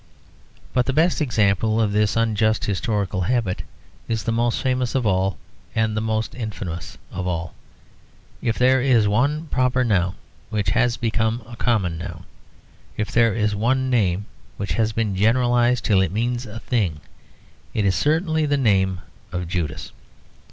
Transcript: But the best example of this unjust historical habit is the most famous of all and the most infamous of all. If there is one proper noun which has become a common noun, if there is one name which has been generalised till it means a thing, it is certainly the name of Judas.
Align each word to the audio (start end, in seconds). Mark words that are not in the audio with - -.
But 0.73 0.87
the 0.87 0.93
best 0.97 1.21
example 1.21 1.79
of 1.79 1.91
this 1.91 2.15
unjust 2.15 2.65
historical 2.65 3.21
habit 3.21 3.61
is 4.07 4.23
the 4.23 4.31
most 4.31 4.59
famous 4.59 4.95
of 4.95 5.05
all 5.05 5.37
and 5.75 5.95
the 5.95 6.01
most 6.01 6.33
infamous 6.33 6.97
of 7.11 7.27
all. 7.27 7.53
If 8.41 8.57
there 8.57 8.81
is 8.81 9.07
one 9.07 9.45
proper 9.51 9.83
noun 9.83 10.15
which 10.49 10.69
has 10.71 10.97
become 10.97 11.43
a 11.47 11.55
common 11.55 11.99
noun, 11.99 12.23
if 12.97 13.11
there 13.11 13.35
is 13.35 13.53
one 13.55 13.91
name 13.91 14.25
which 14.57 14.71
has 14.73 14.91
been 14.91 15.15
generalised 15.15 15.85
till 15.85 16.01
it 16.01 16.11
means 16.11 16.47
a 16.47 16.59
thing, 16.61 17.01
it 17.75 17.85
is 17.85 17.93
certainly 17.93 18.47
the 18.47 18.57
name 18.57 19.01
of 19.31 19.47
Judas. 19.47 19.91